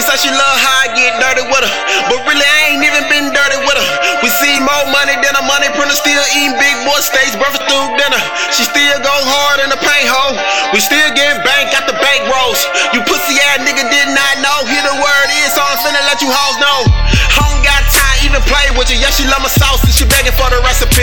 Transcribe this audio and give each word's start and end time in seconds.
said 0.00 0.16
she 0.22 0.30
love 0.30 0.56
how 0.62 0.86
I 0.86 0.94
get 0.94 1.18
dirty 1.20 1.44
with 1.44 1.64
her. 1.66 1.72
But 2.08 2.24
really, 2.24 2.46
I 2.46 2.72
ain't 2.72 2.80
even 2.80 3.04
been 3.12 3.28
dirty 3.34 3.58
with 3.66 3.76
her. 3.76 3.88
We 4.22 4.30
see 4.40 4.56
more 4.62 4.86
money 4.88 5.18
than 5.18 5.34
a 5.36 5.44
money 5.44 5.68
printer, 5.74 5.92
still 5.92 6.22
eating 6.38 6.54
big 6.56 6.76
boy 6.86 7.02
steaks, 7.02 7.34
breakfast 7.34 7.66
through 7.66 7.98
dinner. 7.98 8.22
She 8.54 8.62
still 8.62 8.98
go 9.02 9.12
hard 9.12 9.60
in 9.60 9.68
the 9.68 9.80
paint 9.82 10.06
hole. 10.06 10.38
We 10.70 10.78
still 10.78 11.10
getting 11.18 11.42
bank, 11.42 11.74
got 11.74 11.90
the 11.90 11.98
bank 11.98 12.24
rolls. 12.30 12.62
You 12.94 13.02
pussy 13.04 13.36
ass 13.50 13.66
nigga 13.66 13.82
did 13.90 14.08
not 14.14 14.34
know. 14.38 14.64
Here 14.70 14.84
the 14.86 14.96
word 15.02 15.28
is, 15.42 15.50
so 15.52 15.60
I'm 15.60 15.76
finna 15.82 16.00
let 16.06 16.22
you 16.22 16.30
hoes 16.30 16.56
know. 16.62 16.86
I 16.86 17.42
don't 17.42 17.64
got 17.66 17.82
time 17.90 18.12
even 18.22 18.42
play 18.46 18.70
with 18.78 18.86
you. 18.86 19.02
Yeah, 19.02 19.10
she 19.10 19.26
love 19.26 19.42
my 19.42 19.50
sauce 19.50 19.82
and 19.82 19.90
she 19.90 20.06
begging 20.06 20.34
for 20.38 20.46
the 20.46 20.62
recipe. 20.62 21.01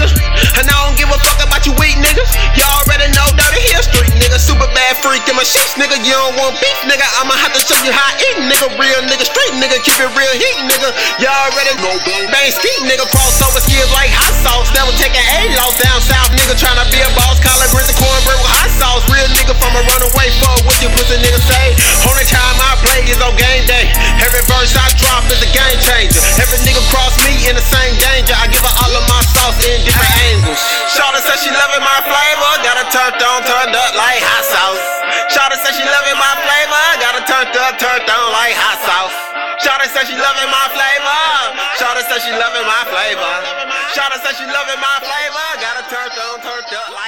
And 0.00 0.64
I 0.64 0.76
don't 0.88 0.96
give 0.96 1.12
a 1.12 1.18
fuck 1.20 1.36
about 1.44 1.68
you 1.68 1.76
weak 1.76 2.00
niggas. 2.00 2.32
You 2.56 2.64
already 2.80 3.12
know 3.12 3.28
dirty 3.36 3.60
street 3.84 4.16
nigga. 4.16 4.40
Super 4.40 4.68
bad 4.72 4.96
freak 5.04 5.26
in 5.28 5.36
my 5.36 5.44
sheets, 5.44 5.76
nigga. 5.76 6.00
You 6.00 6.16
don't 6.16 6.36
want 6.40 6.56
beef, 6.56 6.78
nigga. 6.88 7.04
I'ma 7.20 7.36
have 7.36 7.52
to 7.52 7.60
show 7.60 7.76
you 7.84 7.92
how 7.92 8.08
I 8.08 8.16
eat, 8.16 8.38
nigga. 8.48 8.72
Real 8.80 9.00
nigga, 9.04 9.28
street 9.28 9.54
nigga. 9.60 9.76
Keep 9.84 10.00
it 10.00 10.10
real 10.16 10.32
heat, 10.32 10.58
nigga. 10.64 10.88
You 11.20 11.28
already 11.28 11.76
know 11.84 11.92
bang 12.32 12.48
ski, 12.48 12.72
nigga. 12.88 13.04
Crossover 13.12 13.60
skills 13.60 13.92
like 13.92 14.08
hot 14.08 14.32
sauce. 14.40 14.72
Never 14.72 14.92
take 14.96 15.12
an 15.12 15.26
A 15.36 15.52
loss 15.60 15.76
down 15.76 16.00
south, 16.00 16.32
nigga. 16.32 16.56
Tryna 16.56 16.88
be 16.88 17.04
a 17.04 17.09
she 31.40 31.48
loving 31.48 31.80
my 31.80 32.00
flavor. 32.04 32.52
Got 32.60 32.76
her 32.76 32.88
turned 32.92 33.16
on, 33.16 33.40
turned 33.48 33.72
up 33.72 33.92
like 33.96 34.20
hot 34.20 34.44
sauce. 34.44 34.84
Shawty 35.32 35.56
said 35.56 35.72
she 35.72 35.84
loving 35.88 36.18
my 36.20 36.34
flavor. 36.36 36.84
Got 37.00 37.16
her 37.16 37.24
turned 37.24 37.56
up, 37.56 37.80
turned 37.80 38.04
on 38.04 38.26
like 38.36 38.52
hot 38.52 38.78
sauce. 38.84 39.16
Shawty 39.64 39.88
said 39.88 40.04
she 40.04 40.16
loving 40.20 40.50
my 40.52 40.66
flavor. 40.72 41.20
Shawty 41.80 42.04
said 42.12 42.20
she 42.20 42.32
loving 42.36 42.66
my 42.68 42.82
flavor. 42.92 43.32
Shawty 43.96 44.20
said 44.20 44.36
she 44.36 44.44
loving 44.52 44.80
my 44.80 44.96
flavor. 45.00 45.46
Got 45.64 45.80
her 45.80 45.86
turned 45.88 46.16
on, 46.20 46.36
turned 46.44 46.72
up 46.76 46.88
like 46.92 47.00